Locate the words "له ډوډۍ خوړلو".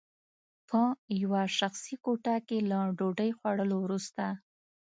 2.71-3.77